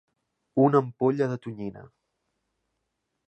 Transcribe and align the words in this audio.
Una 0.63 0.79
ampolla 0.85 1.27
de 1.33 1.37
tonyina. 1.45 1.83